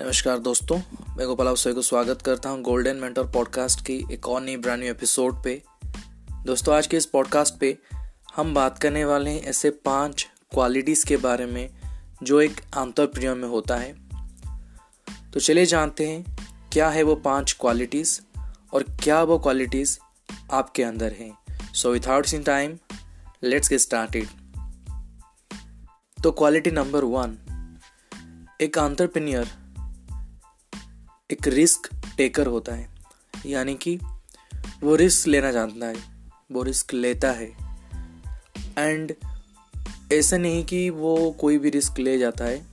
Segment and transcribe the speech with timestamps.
[0.00, 0.80] नमस्कार दोस्तों,
[1.16, 4.56] मैं गोपाल आप सभी को स्वागत करता हूँ गोल्डन मेंटर पॉडकास्ट की एक और नई
[4.56, 5.62] ब्रांड न्यू एपिसोड पे।
[6.46, 7.78] दोस्तों, आज के इस पॉडकास्ट पे
[8.36, 11.70] हम बात करने वाले हैं ऐसे पाँच क्वालिटीज़ के बारे में
[12.22, 13.92] जो एक आंतरप्रियर में होता है।
[15.32, 16.36] तो चलिए जानते हैं
[16.72, 18.20] क्या है वो पाँच क्वालिटीज़
[18.72, 19.98] और क्या वो क्वालिटीज़
[20.52, 21.38] आपके अंदर हैं।
[21.74, 22.78] So without in time
[23.42, 24.28] let's get started
[26.22, 27.38] तो क्वालिटी नंबर वन
[28.60, 29.59] एक आंतरप्रेन्योर
[31.32, 32.88] एक रिस्क टेकर होता है।
[33.46, 33.98] यानी कि
[34.82, 35.94] वो रिस्क लेना जानता है,
[36.52, 37.56] वो रिस्क लेता है।
[38.78, 39.14] एंड
[40.12, 42.66] ऐसा नहीं कि वो कोई भी रिस्क ले जाता है,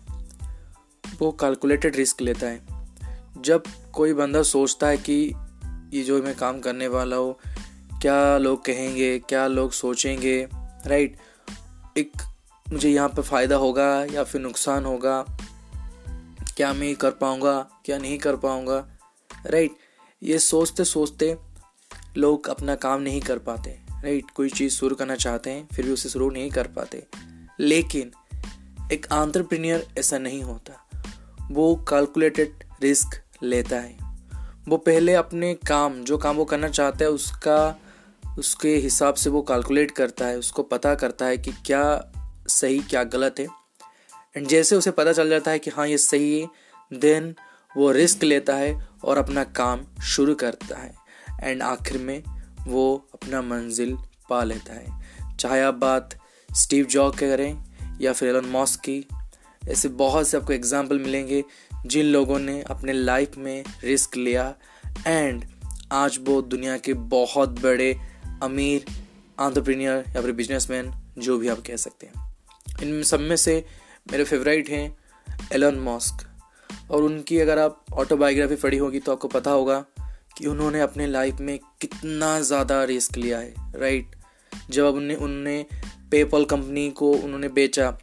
[1.20, 2.62] वो कैलकुलेटेड रिस्क लेता है।
[3.42, 5.34] जब कोई बंदा सोचता है कि
[5.94, 7.36] ये जो मैं काम करने वाला हूँ,
[8.02, 10.48] क्या लोग कहेंगे, क्या लोग सोचेंगे
[10.86, 11.18] राइट
[11.98, 12.12] एक
[12.74, 15.37] मुझे यहाँ पर फ़ायदा होगा या फिर नुकसान होगा।
[16.58, 18.88] क्या मैं कर पाऊँगा, क्या नहीं कर पाऊँगा?
[19.46, 19.72] राइट
[20.24, 21.38] ये सोचते सोचते
[22.18, 25.92] लोग अपना काम नहीं कर पाते। राइट कोई चीज़ शुरू करना चाहते हैं, फिर भी
[25.92, 27.08] उसे शुरू नहीं कर पाते।
[27.60, 28.12] लेकिन
[28.92, 30.90] एक आंट्रप्रीनियर ऐसा नहीं होता।
[31.52, 33.98] वो कैलकुलेटेड रिस्क लेता है।
[34.68, 37.80] वो पहले अपने काम, जो काम वो करना चाहता है, उसका,
[38.40, 42.12] उसके हिसाब से वो कैलकुलेट करता है, उसको पता करता है कि क्या
[42.48, 43.57] सही, क्या गलत है।
[44.36, 46.48] एंड जैसे उसे पता चल जाता है कि हाँ ये सही है
[46.92, 47.34] देन
[47.78, 50.96] वो रिस्क लेता है और अपना काम शुरू करता है।
[51.44, 52.24] एंड आखिर में
[52.68, 53.98] वो अपना मंजिल
[54.30, 56.18] पा लेता है। चाहे आप बात
[56.50, 57.64] स्टीव जॉब करें
[58.02, 59.06] या फिर एलन मॉस्क की,
[59.70, 61.44] ऐसे बहुत से आपको एग्ज़ाम्पल मिलेंगे
[61.86, 64.54] जिन लोगों ने अपने लाइफ में रिस्क लिया।
[65.08, 65.46] एंड
[65.92, 67.94] आज वो दुनिया के बहुत बड़े
[68.44, 68.86] अमीर
[69.40, 72.36] आंट्रप्रीनियर या फिर बिजनेसमैन जो भी आप कह सकते हैं।
[72.84, 73.64] इन सब में से
[74.12, 74.98] मेरे फेवरेट हैं
[75.54, 76.26] एलन मॉस्क
[76.92, 79.80] और उनकी अगर आप ऑटोबायोग्राफी पढ़ी होगी तो आपको पता होगा
[80.38, 84.16] कि उन्होंने अपने लाइफ में कितना ज़्यादा रिस्क लिया है राइट
[84.70, 85.66] जब उन्होंने उनने
[86.12, 87.98] पेपल कंपनी को उन्होंने बेचा,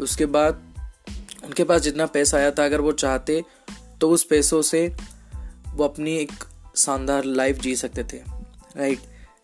[0.00, 0.62] उसके बाद
[1.44, 3.42] उनके पास जितना पैसा आया था, अगर वो चाहते
[4.00, 4.86] तो उस पैसों से
[5.74, 6.32] वो अपनी एक
[6.76, 8.22] शानदार लाइफ जी सकते थे
[8.76, 8.98] राइट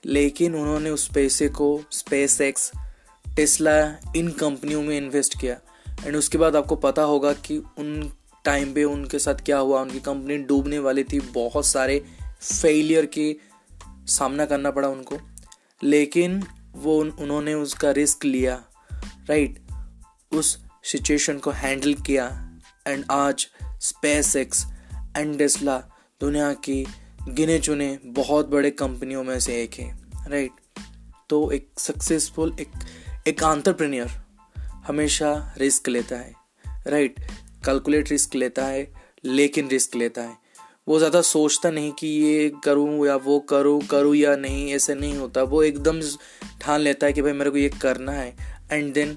[0.07, 2.71] लेकिन उन्होंने उस पैसे को स्पेस एक्स
[3.37, 3.79] टेस्ला
[4.17, 5.57] इन कंपनियों में इन्वेस्ट किया।
[6.05, 8.13] एंड उसके बाद आपको पता होगा कि उन
[8.45, 12.05] टाइम पे उनके साथ क्या हुआ। उनकी कंपनी डूबने वाली थी। बहुत सारे
[12.43, 13.37] फेलियर के
[13.87, 15.19] सामना करना पड़ा उनको।
[15.83, 18.65] लेकिन वो उन, उन्होंने उसका रिस्क लिया।
[19.29, 19.67] राइट
[20.33, 24.67] उस सिचुएशन को हैंडल किया। एंड आज स्पेस एक्स
[25.17, 25.79] एंड डेस्ला
[26.21, 26.87] दुनिया की
[27.29, 29.99] गिने चुने बहुत बड़े कंपनियों में से एक है।
[30.29, 30.51] राइट
[31.31, 32.69] तो एक सक्सेसफुल एक
[33.29, 34.26] एक आंट्रप्रेन्योर
[34.87, 36.35] हमेशा रिस्क लेता है
[36.87, 37.19] राइट
[37.65, 38.87] कैलकुलेट रिस्क लेता है,
[39.25, 40.37] लेकिन रिस्क लेता है।
[40.89, 45.17] वो ज़्यादा सोचता नहीं कि ये करूँ या वो करूँ करूँ या नहीं, ऐसे नहीं
[45.19, 46.01] होता। वो एकदम
[46.61, 48.35] ठान लेता है कि भाई मेरे को ये करना है
[48.73, 49.17] एंड देन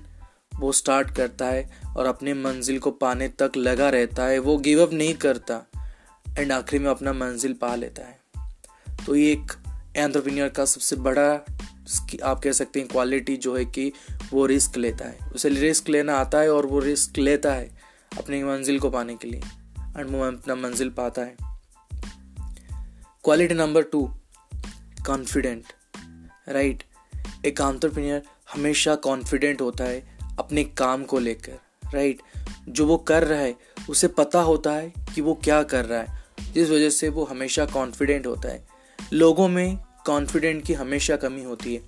[0.60, 4.82] वो स्टार्ट करता है और अपने मंजिल को पाने तक लगा रहता है। वो गिव
[4.84, 5.66] अप नहीं करता
[6.40, 8.18] एंड आखिरी में अपना मंजिल पा लेता है।
[9.06, 9.54] तो ये एक
[9.98, 11.34] एंटरप्रेन्योर का सबसे बड़ा
[12.24, 13.92] आप कह सकते हैं क्वालिटी जो है कि
[14.34, 17.78] वो रिस्क लेता है। उसे रिस्क लेना आता है और वो रिस्क लेता है
[18.18, 19.42] अपनी मंजिल को पाने के लिए।
[19.98, 21.36] एंड वो अपना मंजिल पाता है।
[23.24, 24.14] Quality number two
[25.08, 25.64] confident
[26.50, 26.84] right
[27.46, 28.22] एक आंट्रप्रेन्योर
[28.54, 31.60] हमेशा कॉन्फिडेंट होता है अपने काम को लेकर
[31.94, 32.22] राइट
[32.68, 33.56] जो वो कर रहा है,
[33.90, 36.24] उसे पता होता है कि वो क्या कर रहा है।
[36.54, 38.68] जिस वजह से वो हमेशा कॉन्फिडेंट होता है।
[39.14, 39.80] लोगों में
[40.10, 41.82] कॉन्फिडेंट की हमेशा कमी होती है।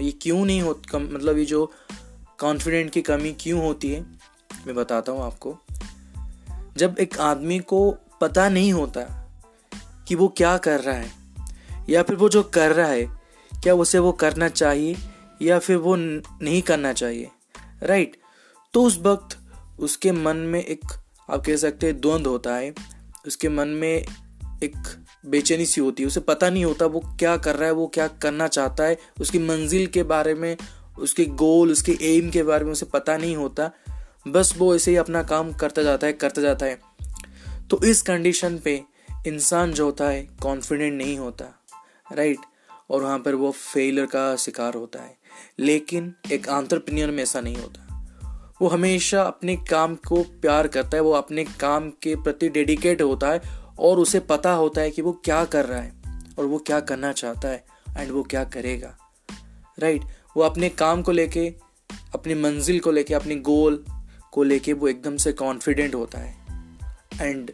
[0.00, 1.64] ये क्यों नहीं हो कम मतलब ये जो
[2.40, 4.00] कॉन्फिडेंट की कमी क्यों होती है,
[4.66, 5.56] मैं बताता हूँ आपको।
[6.76, 7.90] जब एक आदमी को
[8.20, 9.02] पता नहीं होता
[10.08, 11.10] कि वो क्या कर रहा है,
[11.90, 13.04] या फिर वो जो कर रहा है,
[13.52, 14.96] क्या उसे वो करना चाहिए,
[15.42, 17.30] या फिर वो नहीं करना चाहिए
[17.82, 18.16] राइट
[18.74, 19.36] तो उस वक्त
[19.80, 20.80] उसके मन में एक,
[21.30, 22.72] आप कह सकते हैं, द्वंद होता है।
[23.26, 24.04] उसके मन में
[24.64, 24.76] एक
[25.26, 28.08] बेचैनी सी होती है, उसे पता नहीं होता वो क्या कर रहा है, वो क्या
[28.08, 30.56] करना चाहता है। उसकी मंजिल के बारे में,
[30.98, 33.70] उसके गोल, उसके एम के बारे में उसे पता नहीं होता।
[34.28, 36.80] बस वो ऐसे ही अपना काम करता जाता है, करता जाता है।
[37.70, 38.82] तो इस कंडीशन पे
[39.26, 41.64] इंसान जो होता है कॉन्फिडेंट नहीं होता
[42.12, 42.38] राइट
[42.90, 45.18] और वहाँ पर वो फेलर का शिकार होता है।
[45.58, 47.84] लेकिन एक आंतरप्रेन्योर में ऐसा नहीं होता।
[48.62, 53.28] वो हमेशा अपने काम को प्यार करता है, वो अपने काम के प्रति डेडिकेट होता
[53.28, 55.92] है और उसे पता होता है कि वो क्या कर रहा है
[56.38, 57.64] और वो क्या करना चाहता है
[57.96, 58.98] एंड वो क्या करेगा
[59.78, 60.14] राइट right?
[60.36, 61.54] वो अपने काम को लेके,
[62.14, 63.84] अपनी मंजिल को लेके, अपने गोल
[64.32, 66.36] को लेके वो एकदम से कॉन्फिडेंट होता है
[67.20, 67.50] एंड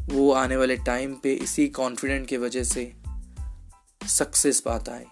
[0.00, 2.92] वो आने वाले टाइम पे इसी कॉन्फिडेंट की वजह से
[4.06, 5.06] सक्सेस पाता है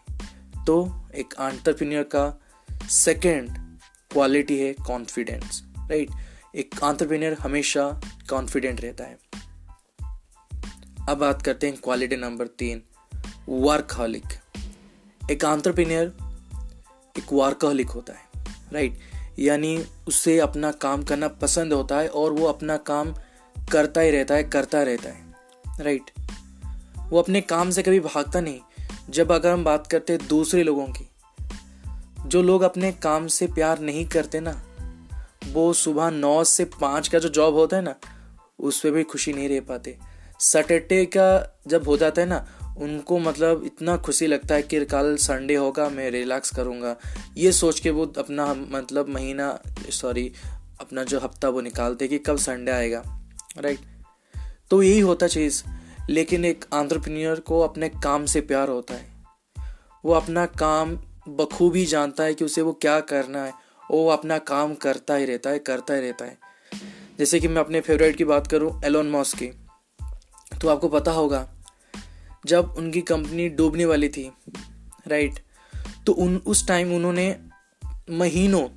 [0.66, 2.40] तो एक आंट्रप्रीनियर का
[2.88, 3.50] सेकेंड
[4.10, 6.22] क्वालिटी है कॉन्फिडेंस राइट right?
[6.56, 8.00] एक आंट्रप्रीनियर हमेशा
[8.31, 9.19] कॉन्फिडेंट रहता है
[11.09, 12.83] अब बात करते हैं क्वालिटी नंबर तीन
[13.49, 14.25] वर्कहॉलिक
[15.31, 16.12] एक आंट्रप्रीनियर
[17.19, 18.99] एक वर्कहॉलिक होता है राइट
[19.39, 23.15] यानी उसे अपना काम करना पसंद होता है और वो अपना काम
[23.73, 25.35] करता ही रहता है, करता रहता है
[25.81, 26.11] राइट
[26.99, 28.61] वो अपने काम से कभी भागता नहीं।
[29.11, 31.09] जब अगर हम बात करते हैं दूसरे लोगों की,
[32.27, 34.62] जो लोग अपने काम से प्यार नहीं करते ना,
[35.53, 37.95] वो सुबह नौ से पाँच का जो जॉब होता है ना,
[38.59, 40.13] उस पर भी खुशी नहीं रह पाते।
[40.44, 42.46] सैटरडे का जब हो जाता है ना,
[42.79, 46.96] उनको मतलब इतना खुशी लगता है कि कल संडे होगा, मैं रिलैक्स करूँगा।
[47.37, 49.58] ये सोच के वो अपना मतलब महीना
[49.91, 50.32] सॉरी
[50.81, 53.02] अपना जो हफ़्ता वो निकालते कि कब संडे आएगा
[53.58, 53.79] राइट
[54.70, 55.62] तो यही होता चीज़
[56.11, 59.12] लेकिन एक आंट्रप्रनियर को अपने काम से प्यार होता है।
[60.05, 60.96] वो अपना काम
[61.29, 63.52] बखूबी जानता है कि उसे वो क्या करना है।
[63.91, 66.38] वो अपना काम करता ही रहता है, करता ही रहता है।
[67.19, 69.50] जैसे कि मैं अपने फेवरेट की बात करूँ एलोन मॉस की।
[70.64, 71.49] तो आपको पता होगा,
[72.46, 74.32] जब उनकी कंपनी डूबने वाली थी
[75.06, 75.40] राइट
[76.06, 77.40] तो उन, उस टाइम उन्होंने
[78.11, 78.69] महीनों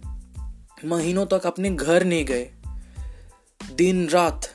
[0.86, 2.51] महीनों तक अपने घर नहीं गए।
[3.74, 4.48] दिन रात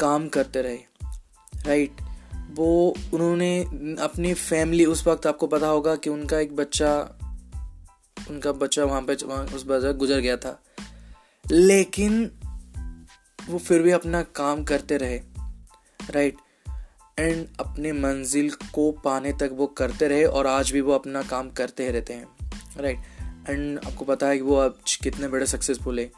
[0.00, 0.78] काम करते रहे
[1.66, 1.92] राइट
[2.50, 3.62] वो उन्होंने
[4.00, 7.18] अपनी फैमिली उस वक्त आपको पता होगा कि उनका एक बच्चा,
[8.30, 9.14] उनका बच्चा वहाँ पे
[9.54, 10.62] उस वजह गुजर गया था।
[11.50, 12.30] लेकिन
[13.48, 15.29] वो फिर भी अपना काम करते रहे।
[16.10, 16.36] राइट
[17.18, 21.50] एंड अपने मंजिल को पाने तक वो करते रहे और आज भी वो अपना काम
[21.50, 22.26] करते ही रहते हैं।
[22.78, 22.98] राइट
[23.50, 26.10] एंड आपको पता है कि वो अब कितने बड़े सक्सेसफुल है।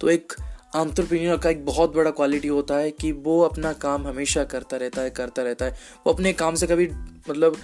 [0.00, 0.32] तो एक
[0.76, 5.02] आंट्रप्रीनियर का एक बहुत बड़ा क्वालिटी होता है कि वो अपना काम हमेशा करता रहता
[5.02, 6.90] है, करता रहता है। वो अपने काम से कभी
[7.30, 7.56] मतलब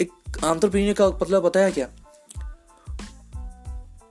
[0.00, 0.10] एक
[0.44, 1.88] आंट्रप्रीनियर का मतलब बताया क्या?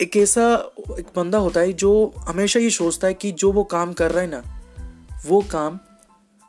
[0.02, 3.94] एक ऐसा एक बंदा होता है जो हमेशा ये सोचता है कि जो वो काम
[3.94, 4.62] कर रहा है ना,
[5.26, 5.80] वो काम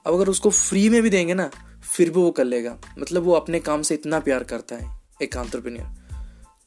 [0.07, 1.51] अब अगर उसको फ्री में भी देंगे ना,
[1.85, 5.37] फिर भी वो कर लेगा। मतलब वो अपने काम से इतना प्यार करता है एक
[5.37, 5.87] आंट्रप्रीनियर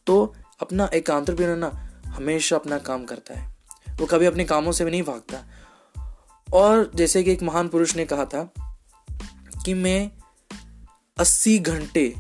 [0.07, 1.67] तो अपना एक आंट्रप्रीनियर ना,
[2.07, 3.53] हमेशा अपना काम करता है।
[3.99, 5.43] वो कभी अपने कामों से भी नहीं भागता।
[6.47, 8.43] और जैसे कि एक महान पुरुष ने कहा था
[9.65, 10.11] कि मैं
[11.17, 12.13] अस्सी घंटे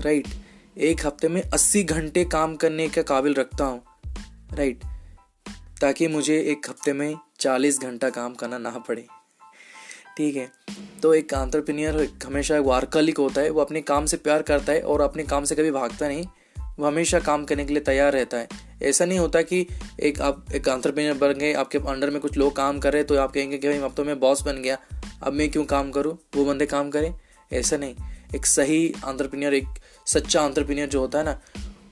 [0.00, 0.28] राइट
[0.76, 3.82] एक हफ़्ते में अस्सी घंटे काम करने के काबिल रखता हूँ
[4.54, 4.84] राइट
[5.80, 9.06] ताकि मुझे एक हफ़्ते में चालीस घंटा काम करना ना पड़े।
[10.18, 10.50] ठीक है।
[11.02, 15.00] तो एक आंट्रप्रीनियर हमेशा वार्कलिक होता है, वो अपने काम से प्यार करता है और
[15.00, 16.24] अपने काम से कभी भागता नहीं।
[16.78, 18.48] वो हमेशा काम करने के लिए तैयार रहता है।
[18.82, 19.66] ऐसा नहीं होता कि
[20.00, 23.16] एक आप एक आंट्रप्रेन्योर बन गए, आपके अंडर में कुछ लोग काम कर रहे तो
[23.16, 24.78] आप कहेंगे कि भाई अब तो मैं बॉस बन गया,
[25.22, 26.18] अब मैं क्यों काम करूँ?
[26.36, 27.14] वो बंदे काम करें।
[27.52, 27.94] ऐसा नहीं।
[28.34, 29.66] एक सही आंट्रप्रेन्योर एक
[30.06, 31.40] सच्चा आंट्रप्रेन्योर जो होता है ना,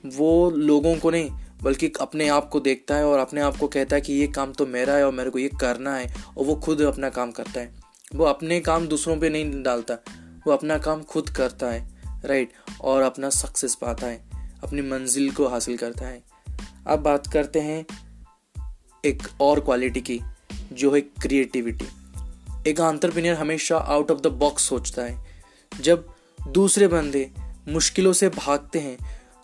[0.06, 1.31] वो लोगों को नहीं,
[1.62, 4.52] बल्कि अपने आप को देखता है और अपने आप को कहता है कि ये काम
[4.52, 7.61] तो मेरा है और मेरे को ये करना है और वो खुद अपना काम करता
[7.61, 9.94] है। वो अपने काम दूसरों पे नहीं डालता,
[10.47, 11.88] वो अपना काम खुद करता है
[12.25, 14.25] राइट और अपना सक्सेस पाता है,
[14.64, 16.23] अपनी मंजिल को हासिल करता है।
[16.86, 17.86] अब बात करते हैं
[19.05, 20.20] एक और क्वालिटी की,
[20.72, 21.89] जो है क्रिएटिविटी
[22.70, 25.25] एक आंट्रप्रेन्योर हमेशा आउट ऑफ़ द बॉक्स सोचता है।
[25.81, 26.08] जब
[26.48, 27.31] दूसरे बंदे
[27.69, 28.96] मुश्किलों से भागते हैं,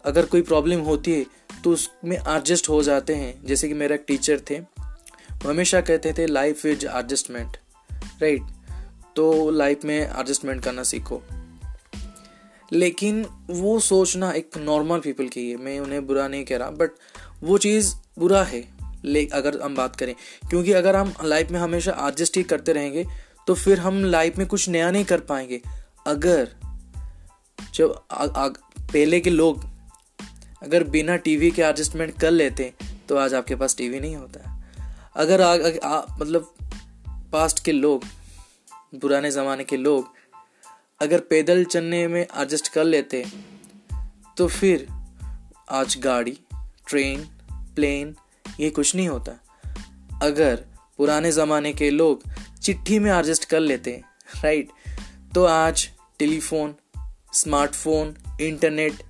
[0.05, 1.27] अगर कोई प्रॉब्लम होती है
[1.65, 6.13] तो उसमें एडजस्ट हो जाते हैं। जैसे कि मेरा एक टीचर थे, वो हमेशा कहते
[6.13, 7.57] थे लाइफ इज़ एडजस्टमेंट
[8.23, 8.43] राइट
[9.17, 11.23] तो लाइफ में एडजस्टमेंट करना सीखो।
[12.73, 16.91] लेकिन वो सोचना एक नॉर्मल पीपल की है मैं उन्हें बुरा नहीं कह रहा बट
[17.43, 20.15] वो चीज़ बुरा है। ले अगर हम बात करें
[20.51, 23.07] क्योंकि अगर हम लाइफ में हमेशा एडजस्ट ही करते रहेंगे
[23.47, 25.63] तो फिर हम लाइफ में कुछ नया नहीं कर पाएँगे।
[26.07, 26.49] अगर
[27.75, 28.49] जब आ, आ,
[28.93, 29.65] पहले के लोग
[30.63, 32.73] अगर बिना टीवी के एडजस्टमेंट कर लेते
[33.09, 34.63] तो आज आपके पास टीवी नहीं होता।
[35.17, 35.57] अगर आ,
[35.89, 36.52] आ, आ, मतलब
[37.33, 38.05] पास्ट के लोग,
[39.01, 40.09] पुराने ज़माने के लोग,
[41.01, 43.25] अगर पैदल चलने में एडजस्ट कर लेते
[44.37, 44.87] तो फिर
[45.71, 46.39] आज गाड़ी
[46.89, 47.25] ट्रेन
[47.77, 48.15] प्लेन
[48.61, 49.33] ये कुछ नहीं होता।
[50.23, 50.65] अगर
[50.99, 52.23] पुराने ज़माने के लोग
[52.63, 54.03] चिट्ठी में एडजस्ट कर लेते
[54.37, 54.71] राइट
[55.35, 56.75] तो आज telephone
[57.35, 59.03] smartphone internet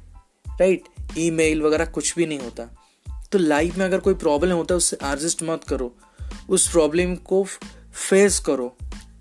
[0.60, 0.88] right
[1.18, 2.68] email वगैरह कुछ भी नहीं होता।
[3.32, 5.94] तो लाइफ में अगर कोई प्रॉब्लम होता है उससे एडजस्ट मत करो।
[6.50, 7.46] उस प्रॉब्लम को
[7.94, 8.76] फेस करो,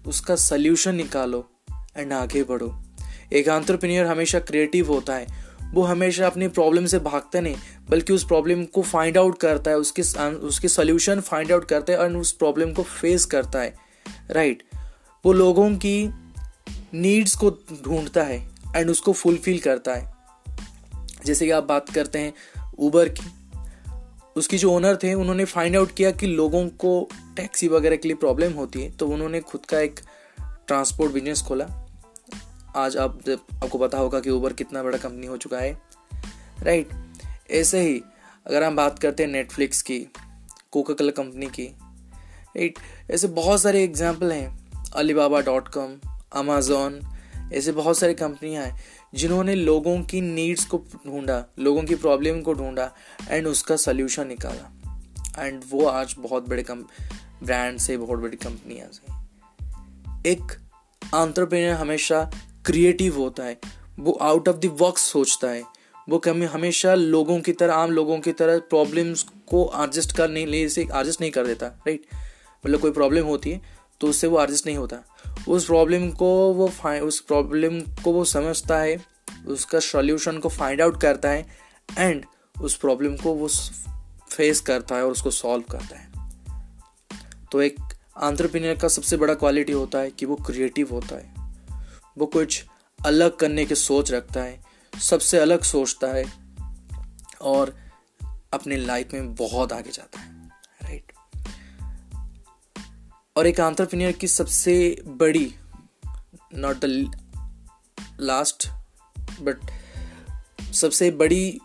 [0.07, 1.49] उसका सल्यूशन निकालो
[1.97, 2.83] एंड आगे बढ़ो।
[3.33, 5.27] एक आंट्रप्रेन्योर हमेशा क्रिएटिव होता है।
[5.73, 7.55] वो हमेशा अपनी प्रॉब्लम से भागता नहीं,
[7.89, 11.99] बल्कि उस प्रॉब्लम को फाइंड आउट करता है, उसके उसके सोल्यूशन फाइंड आउट करता है
[11.99, 13.75] और उस प्रॉब्लम को फेस करता है।
[14.31, 14.63] राइट
[15.25, 16.09] वो लोगों की
[16.93, 17.49] नीड्स को
[17.85, 20.13] ढूंढता है एंड उसको फुलफिल करता है।
[21.25, 22.33] जैसे कि आप बात करते हैं
[22.79, 23.40] ऊबर की।
[24.35, 28.17] उसकी जो ओनर थे, उन्होंने फाइंड आउट किया कि लोगों को टैक्सी वगैरह के लिए
[28.17, 29.99] प्रॉब्लम होती है तो उन्होंने खुद का एक
[30.67, 31.65] ट्रांसपोर्ट बिज़नेस खोला।
[32.75, 35.77] आज आप जब, आपको पता होगा कि ऊबर कितना बड़ा कंपनी हो चुका है।
[36.63, 36.89] राइट
[37.51, 38.01] ऐसे ही,
[38.45, 39.99] अगर हम बात करते हैं नेटफ्लिक्स की
[40.71, 41.65] कोका कला कंपनी की
[42.57, 42.79] राइट
[43.11, 45.97] ऐसे बहुत सारे एग्ज़ाम्पल हैं। अलीबाबा डॉट कॉम
[46.35, 46.99] अमेजोन
[47.53, 48.79] ऐसे बहुत सारी कंपनियाँ हैं।
[49.13, 50.77] जिन्होंने लोगों की नीड्स को
[51.07, 52.93] ढूंढा, लोगों की प्रॉब्लम को ढूंढा
[53.29, 56.85] एंड उसका सल्यूशन निकाला। एंड वो आज बहुत बड़े कम
[57.43, 60.51] ब्रांड से बहुत बड़ी कंपनियाँ से एक
[61.15, 62.23] आंट्रप्रेन्योर हमेशा
[62.65, 63.59] क्रिएटिव होता है,
[63.99, 65.63] वो आउट ऑफ़ द वर्क सोचता है।
[66.09, 70.47] वो कभी हमेशा लोगों की तरह, आम लोगों की तरह प्रॉब्लम्स को एडजस्ट कर नहीं,
[70.47, 72.05] ले से एडजस्ट नहीं कर देता राइट
[72.65, 73.61] मतलब कोई प्रॉब्लम होती है
[74.01, 74.97] तो उससे वो एडजस्ट नहीं होता।
[75.47, 76.67] उस प्रॉब्लम को वो
[76.99, 79.05] उस प्रॉब्लम को वो समझता है,
[79.47, 81.45] उसका सॉल्यूशन को फाइंड आउट करता है
[81.97, 82.25] एंड
[82.61, 83.47] उस प्रॉब्लम को वो
[84.31, 86.11] फेस करता है और उसको सॉल्व करता है।
[87.51, 87.75] तो एक
[88.17, 91.33] आंट्रप्रीनियर का सबसे बड़ा क्वालिटी होता है कि वो क्रिएटिव होता है।
[92.17, 92.65] वो कुछ
[93.05, 94.63] अलग करने की सोच रखता है,
[94.99, 96.25] सबसे अलग सोचता है
[97.41, 97.75] और
[98.53, 100.40] अपने लाइफ में बहुत आगे जाता है।
[103.37, 105.55] और एक आंट्रप्रनियर की सबसे बड़ी
[106.55, 106.85] नॉट द
[108.19, 108.67] लास्ट
[109.39, 109.57] बट
[110.73, 111.59] सबसे बड़ी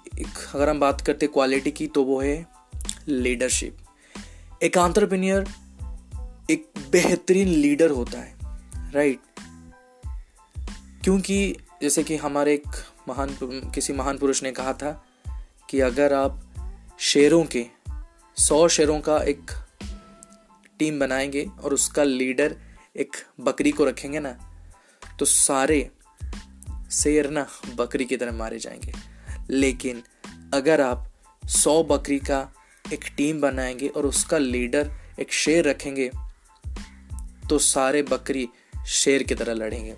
[0.54, 2.46] अगर हम बात करते क्वालिटी की तो वो है
[3.08, 3.76] लीडरशिप
[4.62, 5.48] एक आंट्रप्रनियर
[6.50, 8.36] एक बेहतरीन लीडर होता है
[8.92, 9.20] राइट
[11.04, 12.68] क्योंकि जैसे कि हमारे एक
[13.08, 13.36] महान,
[13.74, 15.04] किसी महान पुरुष ने कहा था
[15.70, 16.42] कि अगर आप
[17.00, 17.66] शेरों के,
[18.36, 19.65] सौ शेरों का एक
[20.78, 22.56] टीम बनाएँगे और उसका लीडर
[22.96, 24.32] एक बकरी को रखेंगे ना
[25.18, 25.90] तो सारे
[26.92, 28.92] शेर ना बकरी की तरह मारे जाएँगे।
[29.50, 30.02] लेकिन
[30.54, 31.12] अगर आप
[31.48, 32.48] सौ बकरी का
[32.92, 34.90] एक टीम बनाएँगे और उसका लीडर
[35.20, 36.10] एक शेर रखेंगे
[37.48, 38.48] तो सारे बकरी
[38.88, 39.96] शेर की तरह लड़ेंगे।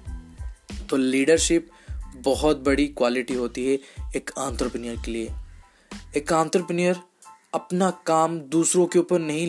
[0.87, 1.69] तो लीडरशिप
[2.17, 3.79] बहुत बड़ी क्वालिटी होती है
[4.17, 5.31] एक आंट्रप्रनियर के लिए।
[6.17, 7.01] एक आंट्रप्रनियर
[7.59, 9.47] अपना काम दूसरों के ऊपर नहीं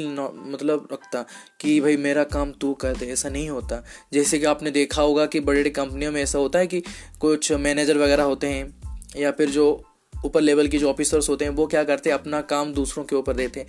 [0.51, 1.25] मतलब रखता
[1.59, 5.25] कि भाई मेरा काम तू कर दे, ऐसा नहीं होता। जैसे कि आपने देखा होगा
[5.25, 6.83] कि बड़े बड़े कंपनियों में ऐसा होता है कि
[7.19, 8.75] कुछ मैनेजर वगैरह होते हैं
[9.17, 9.83] या फिर जो
[10.25, 13.15] ऊपर लेवल के जो ऑफिसर्स होते हैं, वो क्या करते हैं, अपना काम दूसरों के
[13.15, 13.67] ऊपर देते हैं।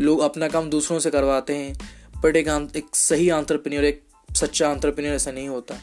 [0.00, 1.74] लोग अपना काम दूसरों से करवाते हैं।
[2.22, 4.02] बट एक एक सही आंट्रप्रनियर एक
[4.36, 5.74] सच्चा आंट्रप्रनियर ऐसा नहीं होता।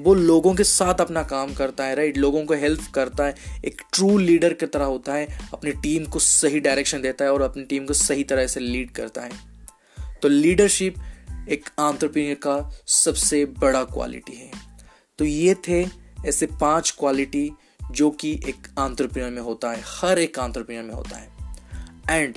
[0.00, 3.34] वो लोगों के साथ अपना काम करता है राइट लोगों को हेल्प करता है।
[3.64, 7.42] एक ट्रू लीडर की तरह होता है, अपनी टीम को सही डायरेक्शन देता है और
[7.42, 9.30] अपनी टीम को सही तरह से लीड करता है।
[10.22, 10.94] तो लीडरशिप
[11.48, 14.50] एक आंट्रप्रीनियर का सबसे बड़ा क्वालिटी है।
[15.18, 15.86] तो ये थे
[16.26, 17.50] ऐसे पाँच क्वालिटी
[17.90, 21.28] जो कि एक आंट्रप्रीनियर में होता है, हर एक आंट्रप्रीनियर में होता है।
[22.10, 22.34] एंड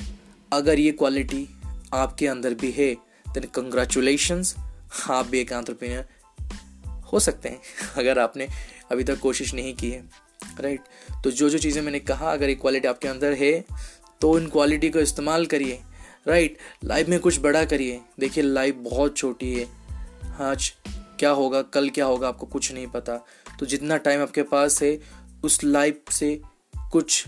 [0.53, 1.47] अगर ये क्वालिटी
[1.93, 2.93] आपके अंदर भी है
[3.33, 4.43] देन कंग्रेचुलेशन
[5.09, 6.07] आप भी एक आंट्रप्रीनियर
[7.13, 7.61] हो सकते हैं,
[7.97, 8.47] अगर आपने
[8.91, 10.03] अभी तक कोशिश नहीं की है
[10.59, 10.81] राइट
[11.23, 13.65] तो जो जो चीज़ें मैंने कहा, अगर एक क्वालिटी आपके अंदर है
[14.21, 15.79] तो इन क्वालिटी को इस्तेमाल करिए
[16.27, 19.65] राइट लाइफ में कुछ बड़ा करिए। देखिए लाइफ बहुत छोटी है।
[20.41, 20.73] आज
[21.19, 23.15] क्या होगा, कल क्या होगा, आपको कुछ नहीं पता।
[23.59, 24.99] तो जितना टाइम आपके पास है,
[25.43, 26.41] उस लाइफ से
[26.91, 27.25] कुछ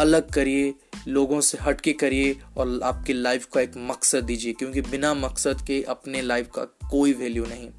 [0.00, 0.74] अलग करिए,
[1.08, 5.64] लोगों से हट के करिए और आपकी लाइफ का एक मकसद दीजिए, क्योंकि बिना मकसद
[5.66, 7.70] के अपने लाइफ का कोई वैल्यू नहीं।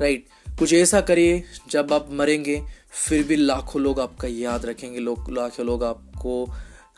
[0.00, 0.26] राइट
[0.58, 5.66] कुछ ऐसा करिए, जब आप मरेंगे, फिर भी लाखों लोग आपका याद रखेंगे, लोग, लाखों
[5.66, 6.44] लोग आपको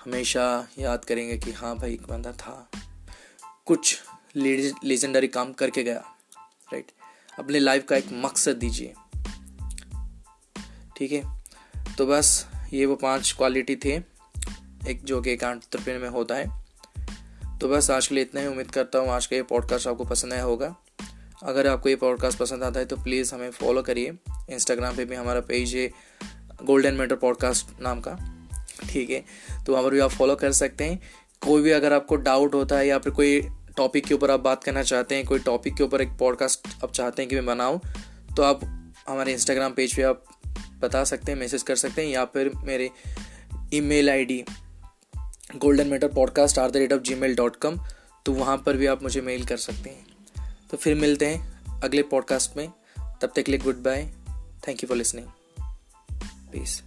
[0.05, 2.71] हमेशा याद करेंगे कि हाँ भाई, एक बंदा था।
[3.65, 4.03] कुछ
[4.85, 5.99] लेजेंडरी काम करके गया
[6.73, 6.87] राइट
[7.39, 8.95] अपने लाइफ का एक मकसद दीजिए।
[10.97, 11.43] ठीक है?
[11.99, 13.97] तो बस, ये वो पाँच क्वालिटी थे।
[14.89, 15.45] एक जो कि एक
[15.89, 16.65] में होता है।
[17.59, 20.05] तो बस आज के लिए इतना ही। उम्मीद करता हूँ आज का ये पॉडकास्ट आपको
[20.05, 20.77] पसंद आया होगा।
[21.43, 24.13] अगर आपको ये पॉडकास्ट पसंद आता है तो प्लीज़ हमें फॉलो करिए।
[24.51, 25.91] इंस्टाग्राम पे भी हमारा पेज है
[26.65, 28.17] गोल्डन मेटर पॉडकास्ट नाम का।
[28.91, 29.25] ठीक है?
[29.65, 31.01] तो वहाँ पर भी आप फॉलो कर सकते हैं।
[31.41, 33.41] कोई भी अगर आपको डाउट होता है या फिर कोई
[33.77, 36.93] टॉपिक के ऊपर आप बात करना चाहते हैं, कोई टॉपिक के ऊपर एक पॉडकास्ट आप
[36.93, 37.81] चाहते हैं कि मैं बनाऊँ
[38.37, 38.61] तो आप
[39.09, 40.25] हमारे इंस्टाग्राम पेज पे आप
[40.81, 42.91] बता सकते हैं मैसेज कर सकते हैं या फिर मेरे
[43.75, 44.45] email ID
[45.57, 47.77] golden matter podcast at the rate of gmail dot com
[48.27, 50.08] तो वहाँ पर भी आप मुझे मेल कर सकते हैं।
[50.71, 52.73] तो फिर मिलते हैं अगले पॉडकास्ट में।
[53.21, 54.07] तब तक के लिए goodbye
[54.69, 55.27] thank you for listening
[56.53, 56.83] peace